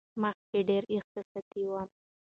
مخکې 0.21 0.59
ډېره 0.67 0.87
احساساتي 0.95 1.61
وم. 1.67 1.87